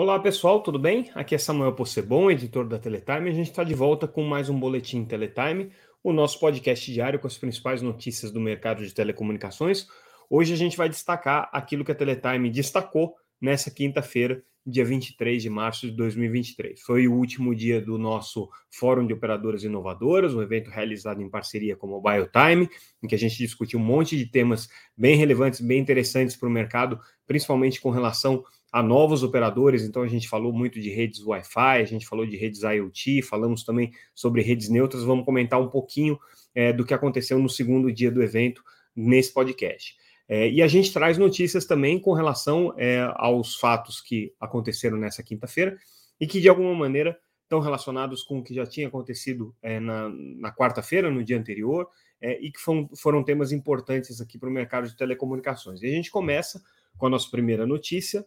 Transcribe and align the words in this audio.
Olá 0.00 0.16
pessoal, 0.20 0.62
tudo 0.62 0.78
bem? 0.78 1.10
Aqui 1.12 1.34
é 1.34 1.38
Samuel 1.38 1.72
Possebon, 1.72 2.30
editor 2.30 2.68
da 2.68 2.78
Teletime. 2.78 3.30
A 3.30 3.32
gente 3.32 3.50
está 3.50 3.64
de 3.64 3.74
volta 3.74 4.06
com 4.06 4.22
mais 4.22 4.48
um 4.48 4.56
Boletim 4.56 5.04
Teletime, 5.04 5.72
o 6.04 6.12
nosso 6.12 6.38
podcast 6.38 6.92
diário 6.92 7.18
com 7.18 7.26
as 7.26 7.36
principais 7.36 7.82
notícias 7.82 8.30
do 8.30 8.38
mercado 8.38 8.86
de 8.86 8.94
telecomunicações. 8.94 9.88
Hoje 10.30 10.52
a 10.52 10.56
gente 10.56 10.76
vai 10.76 10.88
destacar 10.88 11.50
aquilo 11.52 11.84
que 11.84 11.90
a 11.90 11.96
Teletime 11.96 12.48
destacou 12.48 13.16
nessa 13.40 13.72
quinta-feira, 13.72 14.40
dia 14.64 14.84
23 14.84 15.42
de 15.42 15.50
março 15.50 15.88
de 15.88 15.96
2023. 15.96 16.80
Foi 16.80 17.08
o 17.08 17.14
último 17.14 17.52
dia 17.52 17.80
do 17.80 17.98
nosso 17.98 18.48
Fórum 18.70 19.04
de 19.04 19.14
Operadoras 19.14 19.64
Inovadoras, 19.64 20.32
um 20.32 20.40
evento 20.40 20.70
realizado 20.70 21.20
em 21.20 21.28
parceria 21.28 21.74
com 21.74 21.88
o 21.88 21.90
Mobile 21.90 22.28
Time, 22.30 22.68
em 23.02 23.08
que 23.08 23.16
a 23.16 23.18
gente 23.18 23.36
discutiu 23.36 23.80
um 23.80 23.84
monte 23.84 24.16
de 24.16 24.26
temas 24.26 24.68
bem 24.96 25.16
relevantes, 25.16 25.60
bem 25.60 25.80
interessantes 25.80 26.36
para 26.36 26.48
o 26.48 26.52
mercado, 26.52 27.00
principalmente 27.26 27.80
com 27.80 27.90
relação 27.90 28.44
a 28.46 28.57
novos 28.74 29.22
operadores. 29.22 29.82
Então, 29.82 30.02
a 30.02 30.08
gente 30.08 30.28
falou 30.28 30.52
muito 30.52 30.80
de 30.80 30.90
redes 30.90 31.24
Wi-Fi, 31.24 31.80
a 31.80 31.84
gente 31.84 32.06
falou 32.06 32.26
de 32.26 32.36
redes 32.36 32.62
IoT, 32.62 33.22
falamos 33.22 33.64
também 33.64 33.92
sobre 34.14 34.42
redes 34.42 34.68
neutras. 34.68 35.02
Vamos 35.04 35.24
comentar 35.24 35.60
um 35.60 35.68
pouquinho 35.68 36.18
é, 36.54 36.72
do 36.72 36.84
que 36.84 36.94
aconteceu 36.94 37.38
no 37.38 37.48
segundo 37.48 37.92
dia 37.92 38.10
do 38.10 38.22
evento 38.22 38.62
nesse 38.94 39.32
podcast. 39.32 39.96
É, 40.28 40.50
e 40.50 40.60
a 40.60 40.68
gente 40.68 40.92
traz 40.92 41.16
notícias 41.16 41.64
também 41.64 41.98
com 41.98 42.12
relação 42.12 42.74
é, 42.76 43.10
aos 43.14 43.56
fatos 43.56 44.00
que 44.00 44.34
aconteceram 44.38 44.98
nessa 44.98 45.22
quinta-feira 45.22 45.78
e 46.20 46.26
que, 46.26 46.40
de 46.40 46.48
alguma 46.48 46.74
maneira, 46.74 47.18
estão 47.44 47.60
relacionados 47.60 48.22
com 48.22 48.38
o 48.38 48.44
que 48.44 48.52
já 48.52 48.66
tinha 48.66 48.88
acontecido 48.88 49.56
é, 49.62 49.80
na, 49.80 50.10
na 50.10 50.54
quarta-feira, 50.54 51.10
no 51.10 51.24
dia 51.24 51.38
anterior, 51.38 51.88
é, 52.20 52.38
e 52.40 52.52
que 52.52 52.60
foram, 52.60 52.90
foram 52.94 53.24
temas 53.24 53.52
importantes 53.52 54.20
aqui 54.20 54.38
para 54.38 54.50
o 54.50 54.52
mercado 54.52 54.86
de 54.86 54.96
telecomunicações. 54.96 55.82
E 55.82 55.86
a 55.86 55.90
gente 55.90 56.10
começa 56.10 56.62
com 56.98 57.06
a 57.06 57.10
nossa 57.10 57.30
primeira 57.30 57.66
notícia. 57.66 58.26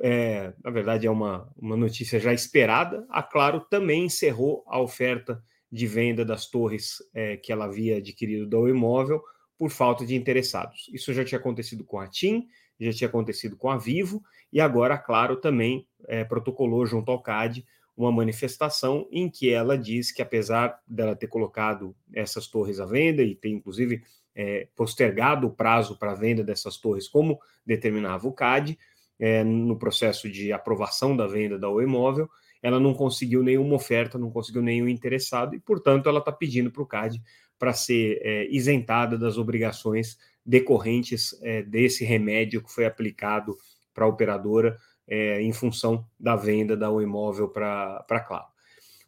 É, 0.00 0.52
na 0.62 0.70
verdade, 0.70 1.06
é 1.06 1.10
uma, 1.10 1.50
uma 1.56 1.76
notícia 1.76 2.18
já 2.18 2.32
esperada. 2.32 3.06
A 3.08 3.22
Claro 3.22 3.60
também 3.60 4.06
encerrou 4.06 4.64
a 4.66 4.80
oferta 4.80 5.42
de 5.70 5.86
venda 5.86 6.24
das 6.24 6.50
torres 6.50 6.96
é, 7.14 7.36
que 7.36 7.52
ela 7.52 7.66
havia 7.66 7.98
adquirido 7.98 8.46
do 8.46 8.68
imóvel 8.68 9.22
por 9.58 9.70
falta 9.70 10.06
de 10.06 10.14
interessados. 10.14 10.88
Isso 10.92 11.12
já 11.12 11.24
tinha 11.24 11.38
acontecido 11.38 11.84
com 11.84 11.98
a 11.98 12.06
TIM, 12.06 12.46
já 12.78 12.92
tinha 12.92 13.08
acontecido 13.08 13.56
com 13.56 13.68
a 13.68 13.76
Vivo, 13.76 14.22
e 14.52 14.60
agora 14.60 14.94
a 14.94 14.98
Claro 14.98 15.36
também 15.36 15.86
é, 16.06 16.24
protocolou 16.24 16.86
junto 16.86 17.10
ao 17.10 17.20
CAD 17.20 17.64
uma 17.96 18.12
manifestação 18.12 19.08
em 19.10 19.28
que 19.28 19.50
ela 19.50 19.76
diz 19.76 20.12
que, 20.12 20.22
apesar 20.22 20.80
dela 20.86 21.16
ter 21.16 21.26
colocado 21.26 21.96
essas 22.14 22.46
torres 22.46 22.78
à 22.78 22.86
venda 22.86 23.22
e 23.22 23.34
ter, 23.34 23.48
inclusive, 23.48 24.02
é, 24.34 24.68
postergado 24.76 25.48
o 25.48 25.50
prazo 25.50 25.98
para 25.98 26.12
a 26.12 26.14
venda 26.14 26.44
dessas 26.44 26.76
torres, 26.76 27.08
como 27.08 27.40
determinava 27.66 28.28
o 28.28 28.32
CAD, 28.32 28.78
é, 29.18 29.42
no 29.42 29.76
processo 29.78 30.30
de 30.30 30.52
aprovação 30.52 31.16
da 31.16 31.26
venda 31.26 31.58
da 31.58 31.68
O 31.68 31.80
imóvel, 31.82 32.28
ela 32.62 32.78
não 32.78 32.94
conseguiu 32.94 33.42
nenhuma 33.42 33.74
oferta, 33.74 34.18
não 34.18 34.30
conseguiu 34.30 34.62
nenhum 34.62 34.88
interessado, 34.88 35.54
e, 35.54 35.60
portanto, 35.60 36.08
ela 36.08 36.18
está 36.18 36.32
pedindo 36.32 36.70
para 36.70 36.82
o 36.82 36.86
CAD 36.86 37.22
para 37.58 37.72
ser 37.72 38.20
é, 38.22 38.46
isentada 38.50 39.18
das 39.18 39.36
obrigações 39.36 40.16
decorrentes 40.44 41.38
é, 41.42 41.62
desse 41.62 42.04
remédio 42.04 42.62
que 42.62 42.72
foi 42.72 42.86
aplicado 42.86 43.56
para 43.92 44.04
a 44.04 44.08
operadora 44.08 44.78
é, 45.06 45.40
em 45.42 45.52
função 45.52 46.06
da 46.18 46.36
venda 46.36 46.76
da 46.76 46.90
um 46.90 47.00
imóvel 47.00 47.48
para 47.48 48.04
a 48.08 48.20
Claro. 48.20 48.46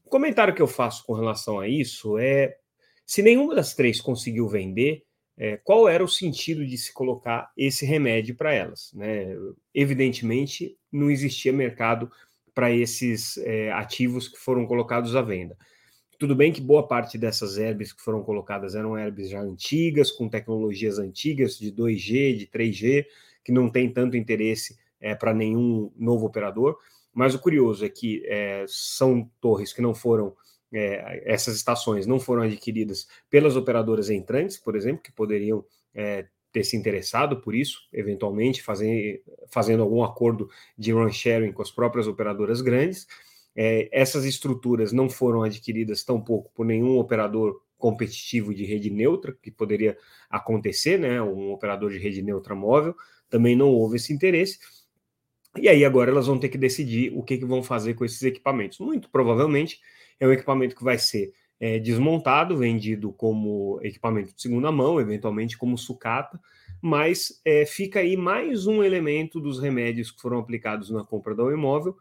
O 0.04 0.10
comentário 0.10 0.54
que 0.54 0.62
eu 0.62 0.66
faço 0.66 1.04
com 1.04 1.12
relação 1.12 1.60
a 1.60 1.68
isso 1.68 2.18
é: 2.18 2.56
se 3.06 3.22
nenhuma 3.22 3.54
das 3.54 3.74
três 3.74 4.00
conseguiu 4.00 4.48
vender, 4.48 5.04
é, 5.42 5.56
qual 5.56 5.88
era 5.88 6.04
o 6.04 6.08
sentido 6.08 6.66
de 6.66 6.76
se 6.76 6.92
colocar 6.92 7.50
esse 7.56 7.86
remédio 7.86 8.34
para 8.34 8.52
elas? 8.52 8.92
Né? 8.92 9.34
Evidentemente, 9.74 10.76
não 10.92 11.10
existia 11.10 11.50
mercado 11.50 12.12
para 12.54 12.70
esses 12.70 13.38
é, 13.38 13.72
ativos 13.72 14.28
que 14.28 14.36
foram 14.36 14.66
colocados 14.66 15.16
à 15.16 15.22
venda. 15.22 15.56
Tudo 16.18 16.36
bem 16.36 16.52
que 16.52 16.60
boa 16.60 16.86
parte 16.86 17.16
dessas 17.16 17.56
herbes 17.56 17.90
que 17.90 18.02
foram 18.02 18.22
colocadas 18.22 18.74
eram 18.74 18.98
herbes 18.98 19.30
já 19.30 19.40
antigas, 19.40 20.10
com 20.10 20.28
tecnologias 20.28 20.98
antigas 20.98 21.58
de 21.58 21.72
2G, 21.72 22.36
de 22.36 22.46
3G, 22.46 23.06
que 23.42 23.50
não 23.50 23.70
tem 23.70 23.90
tanto 23.90 24.18
interesse 24.18 24.76
é, 25.00 25.14
para 25.14 25.32
nenhum 25.32 25.90
novo 25.96 26.26
operador. 26.26 26.76
Mas 27.14 27.34
o 27.34 27.38
curioso 27.38 27.82
é 27.82 27.88
que 27.88 28.22
é, 28.26 28.66
são 28.68 29.26
torres 29.40 29.72
que 29.72 29.80
não 29.80 29.94
foram, 29.94 30.36
é, 30.72 31.22
essas 31.24 31.56
estações 31.56 32.06
não 32.06 32.20
foram 32.20 32.42
adquiridas 32.42 33.08
pelas 33.28 33.56
operadoras 33.56 34.10
entrantes, 34.10 34.56
por 34.56 34.76
exemplo, 34.76 35.02
que 35.02 35.12
poderiam 35.12 35.64
é, 35.94 36.26
ter 36.52 36.64
se 36.64 36.76
interessado 36.76 37.40
por 37.40 37.54
isso, 37.54 37.88
eventualmente 37.92 38.62
fazer, 38.62 39.22
fazendo 39.48 39.82
algum 39.82 40.02
acordo 40.02 40.48
de 40.76 40.92
run 40.92 41.10
sharing 41.10 41.52
com 41.52 41.62
as 41.62 41.70
próprias 41.70 42.06
operadoras 42.06 42.60
grandes. 42.60 43.06
É, 43.54 43.88
essas 43.92 44.24
estruturas 44.24 44.92
não 44.92 45.08
foram 45.08 45.42
adquiridas 45.42 46.04
tampouco 46.04 46.50
por 46.54 46.64
nenhum 46.64 46.98
operador 46.98 47.60
competitivo 47.76 48.54
de 48.54 48.64
rede 48.64 48.90
neutra, 48.90 49.36
que 49.40 49.50
poderia 49.50 49.96
acontecer, 50.28 50.98
né? 50.98 51.20
Um 51.22 51.50
operador 51.50 51.90
de 51.90 51.98
rede 51.98 52.22
neutra 52.22 52.54
móvel, 52.54 52.94
também 53.28 53.56
não 53.56 53.68
houve 53.70 53.96
esse 53.96 54.12
interesse. 54.12 54.58
E 55.58 55.68
aí 55.68 55.84
agora 55.84 56.10
elas 56.10 56.26
vão 56.26 56.38
ter 56.38 56.48
que 56.48 56.58
decidir 56.58 57.12
o 57.16 57.22
que, 57.22 57.38
que 57.38 57.44
vão 57.44 57.62
fazer 57.62 57.94
com 57.94 58.04
esses 58.04 58.22
equipamentos. 58.22 58.78
Muito 58.78 59.08
provavelmente 59.10 59.80
é 60.20 60.26
um 60.26 60.32
equipamento 60.32 60.76
que 60.76 60.84
vai 60.84 60.98
ser 60.98 61.32
é, 61.58 61.78
desmontado, 61.78 62.56
vendido 62.56 63.12
como 63.12 63.80
equipamento 63.82 64.34
de 64.34 64.40
segunda 64.40 64.70
mão, 64.70 65.00
eventualmente 65.00 65.58
como 65.58 65.76
sucata, 65.76 66.38
mas 66.80 67.40
é, 67.44 67.66
fica 67.66 68.00
aí 68.00 68.16
mais 68.16 68.66
um 68.66 68.84
elemento 68.84 69.40
dos 69.40 69.58
remédios 69.58 70.10
que 70.10 70.20
foram 70.20 70.38
aplicados 70.38 70.90
na 70.90 71.02
compra 71.02 71.34
do 71.34 71.50
imóvel 71.50 71.96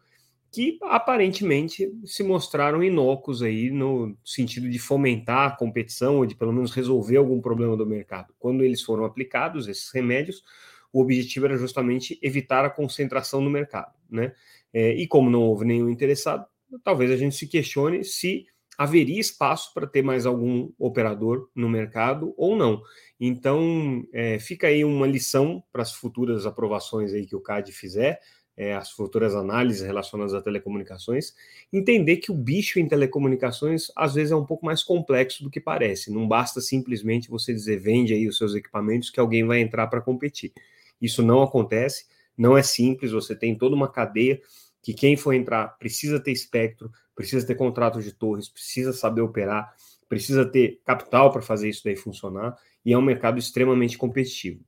que 0.52 0.80
aparentemente 0.82 1.92
se 2.06 2.24
mostraram 2.24 2.84
inócuos 2.84 3.44
aí 3.44 3.70
no 3.70 4.18
sentido 4.26 4.68
de 4.70 4.80
fomentar 4.80 5.48
a 5.48 5.56
competição 5.56 6.18
ou 6.18 6.26
de 6.26 6.36
pelo 6.36 6.52
menos 6.52 6.72
resolver 6.72 7.18
algum 7.18 7.40
problema 7.40 7.78
do 7.78 7.86
mercado. 7.86 8.34
Quando 8.40 8.64
eles 8.64 8.82
foram 8.82 9.06
aplicados, 9.06 9.68
esses 9.68 9.92
remédios, 9.92 10.44
o 10.92 11.02
objetivo 11.02 11.46
era 11.46 11.58
justamente 11.58 12.18
evitar 12.22 12.66
a 12.66 12.70
concentração 12.70 13.42
no 13.42 13.50
mercado, 13.50 13.94
né? 14.10 14.34
É, 14.74 14.92
e 14.94 15.08
como 15.08 15.30
não 15.30 15.42
houve 15.44 15.66
nenhum 15.66 15.90
interessado, 15.90 16.46
talvez 16.84 17.12
a 17.12 17.18
gente 17.18 17.36
se 17.36 17.48
questione 17.48 18.04
se 18.04 18.46
haveria 18.78 19.20
espaço 19.20 19.74
para 19.74 19.86
ter 19.86 20.02
mais 20.02 20.26
algum 20.26 20.72
operador 20.80 21.50
no 21.54 21.68
mercado 21.68 22.34
ou 22.38 22.56
não. 22.56 22.82
Então, 23.20 24.06
é, 24.14 24.40
fica 24.40 24.68
aí 24.68 24.86
uma 24.86 25.06
lição 25.06 25.62
para 25.70 25.82
as 25.82 25.92
futuras 25.92 26.46
aprovações 26.46 27.14
aí 27.14 27.26
que 27.26 27.36
o 27.36 27.42
CAD 27.42 27.74
fizer, 27.74 28.22
é, 28.56 28.74
as 28.74 28.92
futuras 28.92 29.36
análises 29.36 29.82
relacionadas 29.82 30.34
a 30.34 30.42
telecomunicações, 30.42 31.34
entender 31.74 32.18
que 32.18 32.32
o 32.32 32.36
bicho 32.36 32.80
em 32.80 32.88
telecomunicações 32.88 33.88
às 33.98 34.14
vezes 34.14 34.32
é 34.32 34.36
um 34.36 34.46
pouco 34.46 34.66
mais 34.66 34.82
complexo 34.82 35.44
do 35.44 35.50
que 35.50 35.60
parece. 35.60 36.10
Não 36.10 36.26
basta 36.26 36.62
simplesmente 36.62 37.30
você 37.30 37.54
dizer 37.54 37.80
vende 37.80 38.14
aí 38.14 38.28
os 38.28 38.38
seus 38.38 38.56
equipamentos 38.56 39.10
que 39.10 39.20
alguém 39.20 39.46
vai 39.46 39.60
entrar 39.60 39.88
para 39.88 40.00
competir. 40.02 40.54
Isso 41.02 41.22
não 41.22 41.42
acontece, 41.42 42.06
não 42.38 42.58
é 42.58 42.64
simples, 42.64 43.12
você 43.12 43.36
tem 43.36 43.58
toda 43.58 43.76
uma 43.76 43.92
cadeia 43.92 44.42
que 44.82 44.94
quem 44.94 45.16
for 45.18 45.34
entrar 45.34 45.78
precisa 45.78 46.20
ter 46.20 46.32
espectro, 46.32 46.92
precisa 47.16 47.46
ter 47.46 47.56
contrato 47.56 48.02
de 48.02 48.14
torres, 48.14 48.48
precisa 48.48 48.94
saber 48.94 49.22
operar, 49.22 49.74
precisa 50.08 50.46
ter 50.46 50.82
capital 50.86 51.32
para 51.32 51.42
fazer 51.42 51.70
isso 51.70 51.84
daí 51.84 51.96
funcionar, 51.96 52.58
e 52.86 52.94
é 52.94 52.98
um 52.98 53.02
mercado 53.02 53.38
extremamente 53.38 53.98
competitivo. 53.98 54.64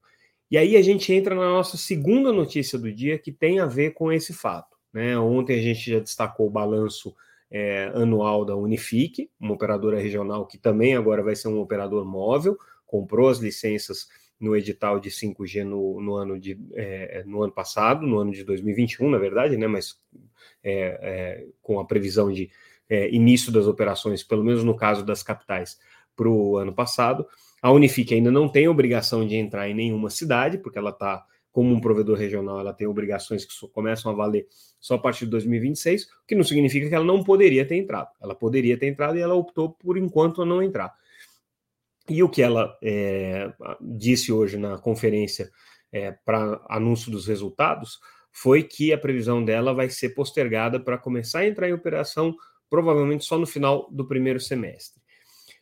E 0.49 0.57
aí 0.57 0.75
a 0.75 0.81
gente 0.81 1.13
entra 1.13 1.33
na 1.33 1.49
nossa 1.49 1.77
segunda 1.77 2.33
notícia 2.33 2.77
do 2.77 2.91
dia, 2.91 3.17
que 3.17 3.31
tem 3.31 3.59
a 3.59 3.65
ver 3.65 3.91
com 3.91 4.11
esse 4.11 4.33
fato. 4.33 4.75
Né? 4.91 5.17
Ontem 5.17 5.57
a 5.57 5.61
gente 5.61 5.89
já 5.89 5.99
destacou 5.99 6.47
o 6.47 6.51
balanço 6.51 7.15
é, 7.49 7.85
anual 7.93 8.43
da 8.43 8.55
Unifique, 8.55 9.29
uma 9.39 9.53
operadora 9.53 9.99
regional 9.99 10.45
que 10.45 10.57
também 10.57 10.95
agora 10.95 11.23
vai 11.23 11.35
ser 11.35 11.47
um 11.47 11.59
operador 11.59 12.05
móvel, 12.05 12.57
comprou 12.85 13.29
as 13.29 13.39
licenças 13.39 14.07
no 14.41 14.55
edital 14.55 14.99
de 14.99 15.11
5G 15.11 15.63
no, 15.63 16.01
no 16.01 16.15
ano, 16.15 16.39
de, 16.39 16.59
é, 16.73 17.23
no 17.27 17.43
ano 17.43 17.53
passado, 17.53 18.07
no 18.07 18.17
ano 18.17 18.31
de 18.31 18.43
2021, 18.43 19.09
na 19.09 19.19
verdade, 19.19 19.55
né? 19.55 19.67
mas 19.67 19.95
é, 20.63 20.99
é, 21.01 21.45
com 21.61 21.79
a 21.79 21.85
previsão 21.85 22.31
de 22.31 22.49
é, 22.89 23.09
início 23.13 23.51
das 23.51 23.67
operações, 23.67 24.23
pelo 24.23 24.43
menos 24.43 24.63
no 24.63 24.75
caso 24.75 25.05
das 25.05 25.21
capitais, 25.21 25.77
para 26.15 26.27
o 26.27 26.57
ano 26.57 26.73
passado. 26.73 27.25
A 27.61 27.71
Unifique 27.71 28.13
ainda 28.13 28.31
não 28.31 28.49
tem 28.49 28.67
obrigação 28.67 29.25
de 29.25 29.35
entrar 29.35 29.69
em 29.69 29.75
nenhuma 29.75 30.09
cidade, 30.09 30.57
porque 30.57 30.79
ela 30.79 30.89
está 30.89 31.23
como 31.51 31.73
um 31.73 31.79
provedor 31.79 32.17
regional, 32.17 32.59
ela 32.59 32.73
tem 32.73 32.87
obrigações 32.87 33.45
que 33.45 33.53
começam 33.69 34.11
a 34.11 34.15
valer 34.15 34.47
só 34.79 34.95
a 34.95 34.99
partir 34.99 35.25
de 35.25 35.31
2026, 35.31 36.03
o 36.03 36.07
que 36.25 36.33
não 36.33 36.43
significa 36.43 36.87
que 36.87 36.95
ela 36.95 37.05
não 37.05 37.23
poderia 37.23 37.65
ter 37.65 37.75
entrado. 37.75 38.09
Ela 38.21 38.33
poderia 38.33 38.77
ter 38.77 38.87
entrado 38.87 39.17
e 39.17 39.21
ela 39.21 39.35
optou 39.35 39.69
por 39.69 39.97
enquanto 39.97 40.41
a 40.41 40.45
não 40.45 40.63
entrar. 40.63 40.93
E 42.11 42.21
o 42.21 42.27
que 42.27 42.41
ela 42.41 42.77
é, 42.83 43.53
disse 43.79 44.33
hoje 44.33 44.57
na 44.57 44.77
conferência 44.77 45.49
é, 45.93 46.11
para 46.25 46.61
anúncio 46.69 47.09
dos 47.09 47.25
resultados 47.25 47.99
foi 48.33 48.63
que 48.63 48.91
a 48.91 48.97
previsão 48.97 49.43
dela 49.45 49.73
vai 49.73 49.89
ser 49.89 50.09
postergada 50.09 50.77
para 50.77 50.97
começar 50.97 51.39
a 51.39 51.47
entrar 51.47 51.69
em 51.69 51.73
operação 51.73 52.35
provavelmente 52.69 53.23
só 53.23 53.39
no 53.39 53.47
final 53.47 53.89
do 53.89 54.05
primeiro 54.05 54.41
semestre. 54.41 55.01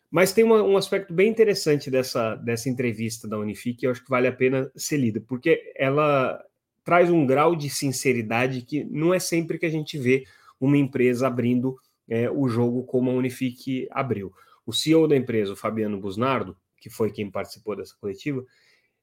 Mas 0.09 0.33
tem 0.33 0.43
uma, 0.43 0.63
um 0.63 0.75
aspecto 0.75 1.13
bem 1.13 1.29
interessante 1.29 1.91
dessa, 1.91 2.33
dessa 2.33 2.67
entrevista 2.67 3.27
da 3.27 3.37
Unifique, 3.37 3.85
eu 3.85 3.91
acho 3.91 4.03
que 4.03 4.09
vale 4.09 4.27
a 4.27 4.33
pena 4.33 4.71
ser 4.75 4.97
lida, 4.97 5.21
porque 5.27 5.71
ela 5.75 6.43
traz 6.83 7.11
um 7.11 7.27
grau 7.27 7.55
de 7.55 7.69
sinceridade 7.69 8.63
que 8.63 8.83
não 8.85 9.13
é 9.13 9.19
sempre 9.19 9.59
que 9.59 9.67
a 9.67 9.71
gente 9.71 9.99
vê 9.99 10.23
uma 10.59 10.77
empresa 10.77 11.27
abrindo 11.27 11.77
é, 12.07 12.27
o 12.27 12.49
jogo 12.49 12.83
como 12.85 13.11
a 13.11 13.13
Unifique 13.13 13.87
abriu. 13.91 14.33
O 14.69 14.73
CEO 14.73 15.07
da 15.07 15.15
empresa, 15.15 15.53
o 15.53 15.55
Fabiano 15.55 15.99
Busnardo, 15.99 16.55
que 16.77 16.91
foi 16.91 17.11
quem 17.11 17.31
participou 17.31 17.75
dessa 17.75 17.95
coletiva, 17.99 18.45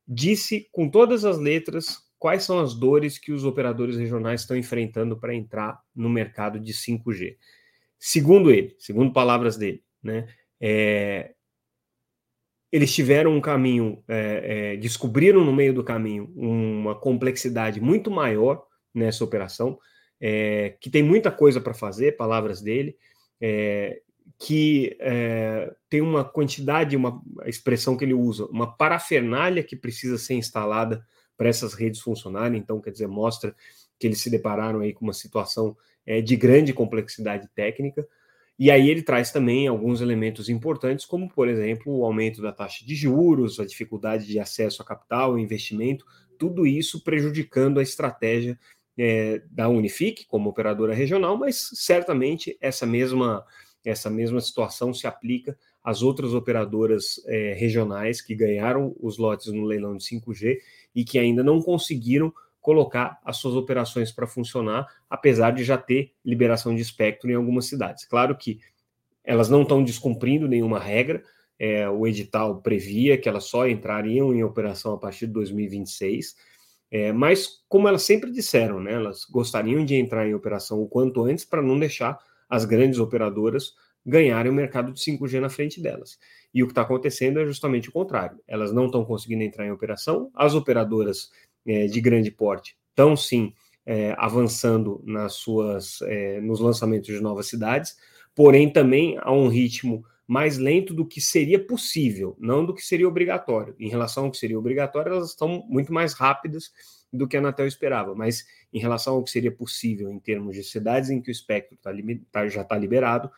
disse 0.06 0.68
com 0.70 0.88
todas 0.88 1.24
as 1.24 1.38
letras 1.38 1.98
quais 2.20 2.44
são 2.44 2.60
as 2.60 2.72
dores 2.72 3.18
que 3.18 3.32
os 3.32 3.44
operadores 3.44 3.96
regionais 3.96 4.42
estão 4.42 4.56
enfrentando 4.56 5.18
para 5.18 5.34
entrar 5.34 5.80
no 5.92 6.08
mercado 6.08 6.60
de 6.60 6.72
5G. 6.72 7.36
Segundo 7.98 8.52
ele, 8.52 8.76
segundo 8.78 9.12
palavras 9.12 9.56
dele, 9.56 9.82
né, 10.00 10.28
é, 10.60 11.34
eles 12.70 12.94
tiveram 12.94 13.34
um 13.34 13.40
caminho, 13.40 14.04
é, 14.06 14.74
é, 14.74 14.76
descobriram 14.76 15.44
no 15.44 15.52
meio 15.52 15.74
do 15.74 15.82
caminho 15.82 16.32
uma 16.36 16.94
complexidade 16.94 17.80
muito 17.80 18.08
maior 18.08 18.64
nessa 18.94 19.24
operação, 19.24 19.80
é, 20.20 20.76
que 20.80 20.88
tem 20.88 21.02
muita 21.02 21.32
coisa 21.32 21.60
para 21.60 21.74
fazer, 21.74 22.16
palavras 22.16 22.62
dele, 22.62 22.96
é, 23.40 24.00
que 24.38 24.96
é, 25.00 25.74
tem 25.88 26.00
uma 26.00 26.24
quantidade, 26.24 26.96
uma 26.96 27.22
expressão 27.46 27.96
que 27.96 28.04
ele 28.04 28.14
usa, 28.14 28.46
uma 28.46 28.76
parafernália 28.76 29.62
que 29.62 29.76
precisa 29.76 30.18
ser 30.18 30.34
instalada 30.34 31.06
para 31.36 31.48
essas 31.48 31.74
redes 31.74 32.00
funcionarem. 32.00 32.58
Então, 32.58 32.80
quer 32.80 32.90
dizer, 32.90 33.06
mostra 33.06 33.54
que 33.98 34.06
eles 34.06 34.20
se 34.20 34.30
depararam 34.30 34.80
aí 34.80 34.92
com 34.92 35.04
uma 35.04 35.12
situação 35.12 35.76
é, 36.04 36.20
de 36.20 36.36
grande 36.36 36.72
complexidade 36.72 37.48
técnica. 37.54 38.06
E 38.58 38.70
aí 38.70 38.88
ele 38.88 39.02
traz 39.02 39.30
também 39.30 39.66
alguns 39.66 40.00
elementos 40.00 40.48
importantes, 40.48 41.04
como, 41.04 41.28
por 41.28 41.46
exemplo, 41.46 41.94
o 41.94 42.04
aumento 42.04 42.40
da 42.40 42.52
taxa 42.52 42.84
de 42.86 42.94
juros, 42.94 43.60
a 43.60 43.66
dificuldade 43.66 44.26
de 44.26 44.38
acesso 44.38 44.80
a 44.80 44.84
capital, 44.84 45.38
investimento, 45.38 46.06
tudo 46.38 46.66
isso 46.66 47.04
prejudicando 47.04 47.78
a 47.78 47.82
estratégia 47.82 48.58
é, 48.98 49.42
da 49.50 49.68
Unifique 49.68 50.26
como 50.26 50.48
operadora 50.48 50.94
regional, 50.94 51.36
mas 51.36 51.70
certamente 51.74 52.56
essa 52.60 52.86
mesma, 52.86 53.44
essa 53.86 54.10
mesma 54.10 54.40
situação 54.40 54.92
se 54.92 55.06
aplica 55.06 55.56
às 55.82 56.02
outras 56.02 56.34
operadoras 56.34 57.22
é, 57.26 57.54
regionais 57.54 58.20
que 58.20 58.34
ganharam 58.34 58.94
os 59.00 59.16
lotes 59.16 59.52
no 59.52 59.64
leilão 59.64 59.96
de 59.96 60.04
5G 60.04 60.58
e 60.94 61.04
que 61.04 61.18
ainda 61.18 61.44
não 61.44 61.62
conseguiram 61.62 62.32
colocar 62.60 63.20
as 63.24 63.36
suas 63.36 63.54
operações 63.54 64.10
para 64.10 64.26
funcionar, 64.26 64.88
apesar 65.08 65.52
de 65.52 65.62
já 65.62 65.78
ter 65.78 66.12
liberação 66.24 66.74
de 66.74 66.82
espectro 66.82 67.30
em 67.30 67.34
algumas 67.34 67.66
cidades. 67.66 68.04
Claro 68.04 68.36
que 68.36 68.58
elas 69.22 69.48
não 69.48 69.62
estão 69.62 69.84
descumprindo 69.84 70.48
nenhuma 70.48 70.80
regra, 70.80 71.22
é, 71.56 71.88
o 71.88 72.06
edital 72.08 72.60
previa 72.60 73.16
que 73.16 73.28
elas 73.28 73.44
só 73.44 73.68
entrariam 73.68 74.34
em 74.34 74.42
operação 74.42 74.94
a 74.94 74.98
partir 74.98 75.28
de 75.28 75.32
2026, 75.32 76.34
é, 76.90 77.12
mas 77.12 77.64
como 77.68 77.86
elas 77.86 78.02
sempre 78.02 78.32
disseram, 78.32 78.80
né, 78.80 78.94
elas 78.94 79.24
gostariam 79.24 79.84
de 79.84 79.94
entrar 79.94 80.26
em 80.26 80.34
operação 80.34 80.82
o 80.82 80.88
quanto 80.88 81.24
antes 81.24 81.44
para 81.44 81.62
não 81.62 81.78
deixar 81.78 82.18
as 82.48 82.64
grandes 82.64 82.98
operadoras 82.98 83.74
ganharem 84.04 84.52
o 84.52 84.54
mercado 84.54 84.92
de 84.92 85.00
5G 85.00 85.40
na 85.40 85.48
frente 85.48 85.80
delas. 85.80 86.18
E 86.54 86.62
o 86.62 86.66
que 86.66 86.72
está 86.72 86.82
acontecendo 86.82 87.40
é 87.40 87.44
justamente 87.44 87.88
o 87.88 87.92
contrário. 87.92 88.38
Elas 88.46 88.72
não 88.72 88.86
estão 88.86 89.04
conseguindo 89.04 89.42
entrar 89.42 89.66
em 89.66 89.72
operação, 89.72 90.30
as 90.34 90.54
operadoras 90.54 91.30
é, 91.66 91.86
de 91.86 92.00
grande 92.00 92.30
porte 92.30 92.76
estão 92.90 93.16
sim 93.16 93.52
é, 93.84 94.14
avançando 94.16 95.02
nas 95.04 95.34
suas, 95.34 96.00
é, 96.02 96.40
nos 96.40 96.60
lançamentos 96.60 97.08
de 97.08 97.20
novas 97.20 97.46
cidades, 97.46 97.96
porém 98.34 98.72
também 98.72 99.18
a 99.20 99.32
um 99.32 99.48
ritmo 99.48 100.04
mais 100.26 100.58
lento 100.58 100.92
do 100.92 101.06
que 101.06 101.20
seria 101.20 101.64
possível, 101.64 102.36
não 102.40 102.64
do 102.64 102.74
que 102.74 102.82
seria 102.82 103.06
obrigatório. 103.06 103.76
Em 103.78 103.88
relação 103.88 104.24
ao 104.24 104.30
que 104.30 104.38
seria 104.38 104.58
obrigatório, 104.58 105.12
elas 105.12 105.30
estão 105.30 105.64
muito 105.68 105.92
mais 105.92 106.14
rápidas 106.14 106.72
do 107.16 107.26
que 107.26 107.36
a 107.36 107.40
Anatel 107.40 107.66
esperava, 107.66 108.14
mas 108.14 108.46
em 108.72 108.78
relação 108.78 109.14
ao 109.14 109.24
que 109.24 109.30
seria 109.30 109.50
possível 109.50 110.10
em 110.10 110.18
termos 110.18 110.54
de 110.54 110.62
cidades 110.62 111.10
em 111.10 111.20
que 111.20 111.30
o 111.30 111.32
espectro 111.32 111.76
tá, 111.82 111.90
tá, 112.30 112.48
já 112.48 112.62
está 112.62 112.76
liberado, 112.76 113.30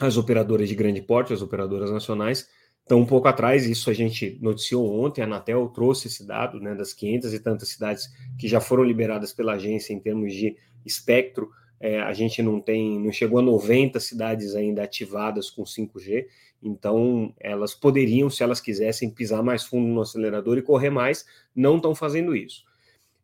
as 0.00 0.16
operadoras 0.16 0.68
de 0.68 0.74
grande 0.74 1.02
porte, 1.02 1.32
as 1.32 1.42
operadoras 1.42 1.90
nacionais, 1.90 2.48
estão 2.82 3.00
um 3.00 3.06
pouco 3.06 3.28
atrás, 3.28 3.66
isso 3.66 3.90
a 3.90 3.92
gente 3.92 4.38
noticiou 4.40 5.04
ontem, 5.04 5.20
a 5.20 5.24
Anatel 5.24 5.68
trouxe 5.68 6.08
esse 6.08 6.26
dado, 6.26 6.60
né, 6.60 6.74
das 6.74 6.92
500 6.92 7.34
e 7.34 7.40
tantas 7.40 7.68
cidades 7.68 8.08
que 8.38 8.48
já 8.48 8.60
foram 8.60 8.84
liberadas 8.84 9.32
pela 9.32 9.54
agência 9.54 9.92
em 9.92 10.00
termos 10.00 10.32
de 10.32 10.56
espectro, 10.86 11.50
é, 11.80 12.00
a 12.00 12.12
gente 12.12 12.42
não 12.42 12.60
tem, 12.60 12.98
não 12.98 13.12
chegou 13.12 13.38
a 13.38 13.42
90 13.42 14.00
cidades 14.00 14.54
ainda 14.54 14.82
ativadas 14.82 15.48
com 15.48 15.62
5G, 15.62 16.26
então 16.62 17.34
elas 17.38 17.74
poderiam, 17.74 18.28
se 18.28 18.42
elas 18.42 18.60
quisessem, 18.60 19.10
pisar 19.10 19.42
mais 19.42 19.64
fundo 19.64 19.86
no 19.86 20.00
acelerador 20.00 20.58
e 20.58 20.62
correr 20.62 20.90
mais, 20.90 21.24
não 21.54 21.76
estão 21.76 21.94
fazendo 21.94 22.34
isso. 22.34 22.64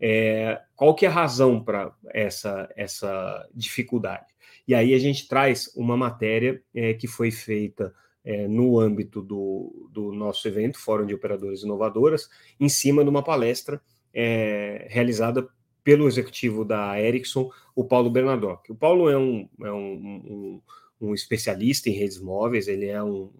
É, 0.01 0.61
qual 0.77 0.95
que 0.95 1.07
é 1.07 1.09
a 1.09 1.13
razão 1.13 1.63
para 1.63 1.93
essa, 2.13 2.69
essa 2.77 3.49
dificuldade? 3.55 4.27
E 4.67 4.75
aí 4.75 4.95
a 4.95 4.99
gente 4.99 5.29
traz 5.29 5.71
uma 5.77 5.97
matéria 5.97 6.63
é, 6.75 6.95
que 6.95 7.07
foi 7.07 7.31
feita 7.31 7.95
é, 8.25 8.49
no 8.49 8.81
âmbito 8.81 9.21
do, 9.21 9.89
do, 9.93 10.13
nosso 10.13 10.49
evento, 10.49 10.79
Fórum 10.79 11.07
de 11.07 11.15
Operadoras 11.15 11.63
Inovadoras, 11.63 12.29
em 12.59 12.69
cima 12.69 13.05
de 13.05 13.11
uma 13.11 13.23
palestra 13.23 13.81
é, 14.13 14.87
realizada 14.89 15.47
pelo 15.83 16.09
executivo 16.09 16.65
da 16.65 16.99
Ericsson, 17.01 17.51
o 17.77 17.85
Paulo 17.85 18.09
Bernadotte. 18.09 18.73
O 18.73 18.75
Paulo 18.75 19.11
é 19.11 19.19
um, 19.19 19.47
é 19.63 19.71
um, 19.71 19.93
um, 19.93 20.63
um 21.01 21.15
especialista 21.15 21.89
em 21.89 21.93
redes 21.93 22.21
móveis, 22.21 22.69
ele 22.69 22.87
é 22.87 23.03
um, 23.03 23.31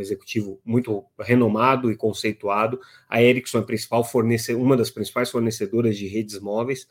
executivo 0.00 0.60
muito 0.64 1.04
renomado 1.18 1.90
e 1.90 1.96
conceituado. 1.96 2.80
A 3.08 3.22
Ericsson 3.22 3.58
é 3.58 3.62
principal 3.62 4.04
fornece, 4.04 4.54
uma 4.54 4.76
das 4.76 4.90
principais 4.90 5.30
fornecedoras 5.30 5.96
de 5.96 6.06
redes 6.06 6.40
móveis. 6.40 6.86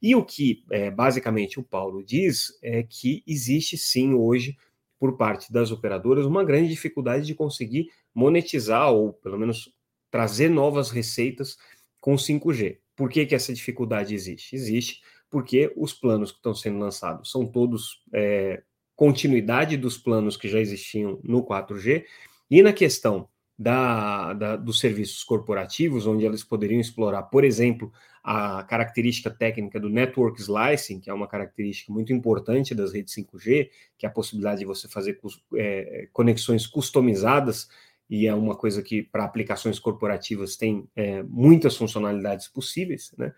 E 0.00 0.14
o 0.14 0.24
que, 0.24 0.64
é, 0.70 0.90
basicamente, 0.90 1.58
o 1.58 1.62
Paulo 1.62 2.04
diz 2.04 2.56
é 2.62 2.82
que 2.82 3.22
existe 3.26 3.76
sim 3.76 4.14
hoje 4.14 4.56
por 4.98 5.16
parte 5.16 5.52
das 5.52 5.70
operadoras 5.70 6.26
uma 6.26 6.44
grande 6.44 6.68
dificuldade 6.68 7.26
de 7.26 7.34
conseguir 7.34 7.88
monetizar 8.14 8.92
ou 8.92 9.12
pelo 9.12 9.38
menos 9.38 9.72
trazer 10.10 10.48
novas 10.48 10.90
receitas 10.90 11.56
com 12.00 12.14
5G. 12.14 12.78
Por 12.94 13.10
que, 13.10 13.26
que 13.26 13.34
essa 13.34 13.52
dificuldade 13.52 14.14
existe? 14.14 14.54
Existe 14.54 15.02
porque 15.28 15.72
os 15.76 15.92
planos 15.92 16.30
que 16.30 16.38
estão 16.38 16.54
sendo 16.54 16.78
lançados 16.78 17.30
são 17.30 17.46
todos 17.46 18.02
é, 18.12 18.62
continuidade 18.96 19.76
dos 19.76 19.98
planos 19.98 20.36
que 20.36 20.48
já 20.48 20.58
existiam 20.58 21.20
no 21.22 21.44
4G, 21.44 22.04
e 22.50 22.62
na 22.62 22.72
questão 22.72 23.28
da, 23.58 24.32
da, 24.32 24.56
dos 24.56 24.80
serviços 24.80 25.22
corporativos, 25.22 26.06
onde 26.06 26.24
eles 26.24 26.42
poderiam 26.42 26.80
explorar, 26.80 27.24
por 27.24 27.44
exemplo, 27.44 27.92
a 28.22 28.62
característica 28.64 29.30
técnica 29.30 29.78
do 29.78 29.88
network 29.88 30.40
slicing, 30.40 31.00
que 31.00 31.08
é 31.08 31.14
uma 31.14 31.28
característica 31.28 31.92
muito 31.92 32.12
importante 32.12 32.74
das 32.74 32.92
redes 32.92 33.14
5G, 33.14 33.70
que 33.96 34.04
é 34.04 34.08
a 34.08 34.12
possibilidade 34.12 34.60
de 34.60 34.66
você 34.66 34.88
fazer 34.88 35.20
é, 35.54 36.08
conexões 36.12 36.66
customizadas, 36.66 37.68
e 38.08 38.26
é 38.26 38.34
uma 38.34 38.54
coisa 38.54 38.82
que 38.82 39.02
para 39.02 39.24
aplicações 39.24 39.78
corporativas 39.78 40.56
tem 40.56 40.88
é, 40.94 41.22
muitas 41.24 41.76
funcionalidades 41.76 42.48
possíveis, 42.48 43.12
né? 43.16 43.32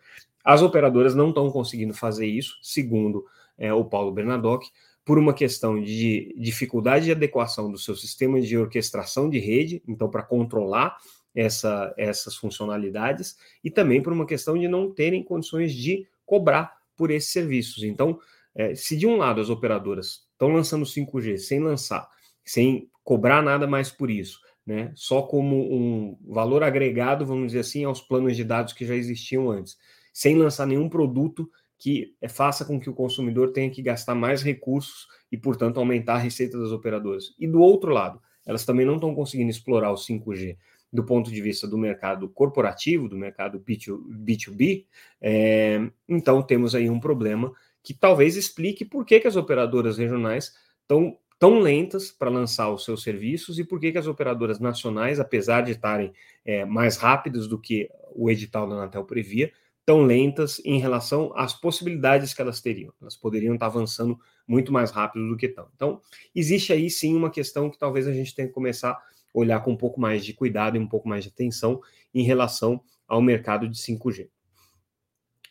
As 0.45 0.63
operadoras 0.63 1.15
não 1.15 1.29
estão 1.29 1.51
conseguindo 1.51 1.93
fazer 1.93 2.27
isso, 2.27 2.59
segundo 2.63 3.25
é, 3.57 3.73
o 3.73 3.85
Paulo 3.85 4.13
Bernadotte, 4.13 4.71
por 5.09 5.19
uma 5.19 5.33
questão 5.33 5.83
de 5.83 6.35
dificuldade 6.37 7.07
de 7.07 7.13
adequação 7.13 7.73
do 7.73 7.79
seu 7.79 7.97
sistema 7.97 8.39
de 8.43 8.59
orquestração 8.59 9.31
de 9.31 9.39
rede, 9.39 9.83
então, 9.89 10.11
para 10.11 10.23
controlar 10.23 10.99
essa, 11.35 11.95
essas 11.97 12.37
funcionalidades, 12.37 13.39
e 13.65 13.71
também 13.71 14.03
por 14.03 14.13
uma 14.13 14.27
questão 14.27 14.59
de 14.59 14.69
não 14.69 14.93
terem 14.93 15.23
condições 15.23 15.73
de 15.73 16.07
cobrar 16.27 16.77
por 16.95 17.11
esses 17.11 17.33
serviços. 17.33 17.85
Então, 17.85 18.21
é, 18.55 18.75
se 18.75 18.99
de 18.99 19.07
um 19.07 19.17
lado 19.17 19.41
as 19.41 19.49
operadoras 19.49 20.27
estão 20.33 20.49
lançando 20.49 20.85
5G 20.85 21.39
sem 21.39 21.59
lançar, 21.59 22.07
sem 22.45 22.91
cobrar 23.03 23.41
nada 23.41 23.67
mais 23.67 23.91
por 23.91 24.11
isso, 24.11 24.39
né, 24.67 24.93
só 24.95 25.23
como 25.23 25.75
um 25.75 26.19
valor 26.27 26.63
agregado, 26.63 27.25
vamos 27.25 27.47
dizer 27.47 27.61
assim, 27.61 27.83
aos 27.83 28.03
planos 28.03 28.37
de 28.37 28.45
dados 28.45 28.75
que 28.75 28.85
já 28.85 28.95
existiam 28.95 29.51
antes, 29.51 29.79
sem 30.13 30.37
lançar 30.37 30.67
nenhum 30.67 30.87
produto 30.87 31.51
que 31.79 32.15
faça 32.29 32.65
com 32.65 32.81
que 32.81 32.91
o 32.91 32.95
consumidor 32.95 33.53
tenha 33.53 33.71
que 33.71 33.81
gastar 33.81 34.15
mais 34.15 34.43
recursos 34.43 35.07
e, 35.31 35.37
portanto, 35.37 35.79
aumentar 35.79 36.15
a 36.15 36.19
receita 36.19 36.59
das 36.59 36.73
operadoras. 36.73 37.35
E 37.39 37.47
do 37.47 37.61
outro 37.61 37.93
lado, 37.93 38.21
elas 38.45 38.65
também 38.65 38.85
não 38.85 38.97
estão 38.97 39.15
conseguindo 39.15 39.51
explorar 39.51 39.93
o 39.93 39.97
5G 39.97 40.57
do 40.93 41.05
ponto 41.05 41.31
de 41.31 41.41
vista 41.41 41.69
do 41.69 41.77
mercado 41.77 42.29
corporativo, 42.29 43.09
do 43.09 43.17
mercado 43.17 43.61
B2B, 43.61 44.87
é, 45.21 45.91
então 46.09 46.43
temos 46.43 46.75
aí 46.75 46.89
um 46.89 46.99
problema 46.99 47.53
que 47.83 47.93
talvez 47.93 48.37
explique 48.37 48.85
por 48.85 49.05
que, 49.05 49.21
que 49.21 49.29
as 49.29 49.37
operadoras 49.37 49.99
regionais 49.99 50.55
estão 50.81 51.19
tão 51.39 51.61
lentas 51.61 52.11
para 52.11 52.31
lançar 52.31 52.71
os 52.71 52.85
seus 52.85 53.03
serviços 53.03 53.59
e 53.59 53.65
por 53.65 53.79
que, 53.79 53.93
que 53.93 53.99
as 53.99 54.07
operadoras 54.07 54.59
nacionais, 54.59 55.21
apesar 55.21 55.61
de 55.61 55.73
estarem 55.73 56.13
é, 56.45 56.65
mais 56.65 56.97
rápidas 56.97 57.47
do 57.47 57.59
que 57.59 57.89
o 58.15 58.29
edital 58.29 58.69
da 58.69 58.75
Anatel 58.75 59.05
previa, 59.05 59.53
tão 59.89 60.03
lentas 60.03 60.61
em 60.67 60.79
relação 60.79 61.33
às 61.35 61.55
possibilidades 61.55 62.35
que 62.35 62.43
elas 62.43 62.61
teriam. 62.61 62.93
Elas 63.01 63.17
poderiam 63.17 63.55
estar 63.55 63.65
avançando 63.65 64.19
muito 64.47 64.71
mais 64.71 64.91
rápido 64.91 65.27
do 65.27 65.35
que 65.35 65.47
estão. 65.47 65.67
Então, 65.75 66.03
existe 66.35 66.75
aí 66.75 66.91
sim 66.91 67.17
uma 67.17 67.31
questão 67.31 67.71
que 67.71 67.79
talvez 67.79 68.07
a 68.07 68.13
gente 68.13 68.35
tenha 68.35 68.49
que 68.49 68.53
começar 68.53 68.91
a 68.91 69.01
olhar 69.33 69.61
com 69.61 69.71
um 69.73 69.77
pouco 69.79 69.99
mais 69.99 70.27
de 70.27 70.35
cuidado 70.35 70.77
e 70.77 70.79
um 70.79 70.87
pouco 70.87 71.09
mais 71.09 71.25
de 71.25 71.31
atenção 71.31 71.81
em 72.13 72.23
relação 72.23 72.83
ao 73.09 73.23
mercado 73.23 73.67
de 73.67 73.79
5G. 73.79 74.29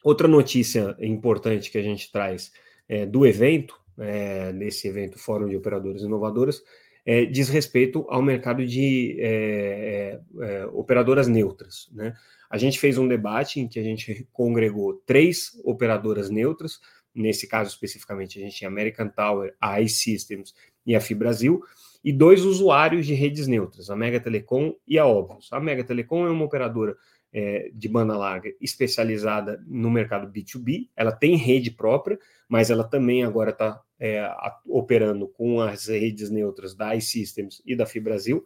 Outra 0.03 0.27
notícia 0.27 0.95
importante 0.99 1.71
que 1.71 1.79
a 1.79 1.83
gente 1.83 2.11
traz 2.11 2.51
é, 2.87 3.07
do 3.07 3.25
evento, 3.25 3.75
é, 3.97 4.53
nesse 4.53 4.87
evento 4.87 5.17
Fórum 5.17 5.49
de 5.49 5.57
Operadoras 5.57 6.03
Inovadoras, 6.03 6.61
é, 7.03 7.25
diz 7.25 7.49
respeito 7.49 8.05
ao 8.07 8.21
mercado 8.21 8.63
de 8.63 9.17
é, 9.19 10.19
é, 10.39 10.45
é, 10.45 10.65
operadoras 10.67 11.27
neutras. 11.27 11.89
Né? 11.91 12.13
A 12.49 12.57
gente 12.57 12.79
fez 12.79 12.97
um 12.97 13.07
debate 13.07 13.59
em 13.59 13.67
que 13.67 13.79
a 13.79 13.83
gente 13.83 14.27
congregou 14.31 14.93
três 15.05 15.51
operadoras 15.63 16.29
neutras, 16.29 16.79
nesse 17.13 17.47
caso 17.47 17.69
especificamente 17.69 18.39
a 18.39 18.41
gente 18.41 18.55
tinha 18.57 18.69
American 18.69 19.09
Tower, 19.09 19.55
a 19.59 19.81
iSystems 19.81 20.53
e 20.85 20.95
a 20.95 21.01
FIBrasil, 21.01 21.61
e 22.03 22.13
dois 22.13 22.45
usuários 22.45 23.05
de 23.05 23.13
redes 23.13 23.47
neutras, 23.47 23.89
a 23.89 23.95
Mega 23.95 24.19
Telecom 24.19 24.73
e 24.87 24.97
a 24.97 25.05
Óbvios. 25.05 25.51
A 25.51 25.59
Mega 25.59 25.83
Telecom 25.83 26.25
é 26.25 26.29
uma 26.29 26.45
operadora 26.45 26.95
é, 27.33 27.69
de 27.73 27.89
banda 27.89 28.15
larga 28.15 28.49
especializada 28.61 29.61
no 29.67 29.91
mercado 29.91 30.31
B2B, 30.31 30.89
ela 30.95 31.11
tem 31.11 31.35
rede 31.35 31.71
própria, 31.71 32.17
mas 32.47 32.69
ela 32.69 32.83
também 32.83 33.23
agora 33.23 33.49
está 33.51 33.81
é, 33.99 34.29
operando 34.65 35.27
com 35.27 35.59
as 35.59 35.87
redes 35.87 36.29
neutras 36.29 36.73
da 36.73 36.95
iSystems 36.95 37.61
e 37.65 37.75
da 37.75 37.85
FIBrasil, 37.85 38.43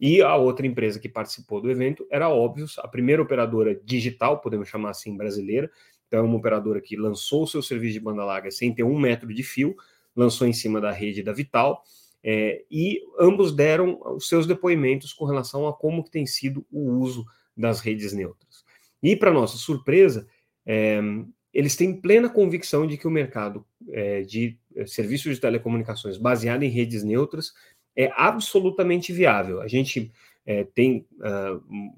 e 0.00 0.20
a 0.22 0.36
outra 0.36 0.66
empresa 0.66 0.98
que 0.98 1.08
participou 1.08 1.60
do 1.60 1.70
evento 1.70 2.06
era 2.10 2.28
Óbvios, 2.28 2.78
a 2.78 2.88
primeira 2.88 3.22
operadora 3.22 3.74
digital, 3.84 4.40
podemos 4.40 4.68
chamar 4.68 4.90
assim, 4.90 5.16
brasileira, 5.16 5.70
então 6.06 6.20
é 6.20 6.22
uma 6.22 6.36
operadora 6.36 6.80
que 6.80 6.96
lançou 6.96 7.44
o 7.44 7.46
seu 7.46 7.62
serviço 7.62 7.94
de 7.94 8.00
banda 8.00 8.24
larga 8.24 8.50
sem 8.50 8.74
ter 8.74 8.84
um 8.84 8.98
metro 8.98 9.32
de 9.32 9.42
fio, 9.42 9.74
lançou 10.14 10.46
em 10.46 10.52
cima 10.52 10.80
da 10.80 10.92
rede 10.92 11.22
da 11.22 11.32
Vital, 11.32 11.82
é, 12.22 12.64
e 12.70 13.00
ambos 13.18 13.54
deram 13.54 14.00
os 14.16 14.28
seus 14.28 14.46
depoimentos 14.46 15.12
com 15.12 15.24
relação 15.24 15.68
a 15.68 15.74
como 15.74 16.02
tem 16.02 16.24
sido 16.24 16.64
o 16.72 16.92
uso 16.98 17.24
das 17.56 17.80
redes 17.80 18.12
neutras. 18.12 18.64
E, 19.02 19.14
para 19.14 19.32
nossa 19.32 19.58
surpresa, 19.58 20.26
é, 20.64 21.00
eles 21.52 21.76
têm 21.76 22.00
plena 22.00 22.28
convicção 22.28 22.86
de 22.86 22.96
que 22.96 23.06
o 23.06 23.10
mercado 23.10 23.64
é, 23.90 24.22
de 24.22 24.58
é, 24.74 24.86
serviços 24.86 25.34
de 25.34 25.40
telecomunicações 25.40 26.16
baseado 26.16 26.62
em 26.62 26.70
redes 26.70 27.04
neutras 27.04 27.52
é 27.96 28.10
absolutamente 28.14 29.12
viável. 29.12 29.60
A 29.60 29.68
gente 29.68 30.12
é, 30.46 30.64
tem 30.64 31.06
uh, 31.20 31.94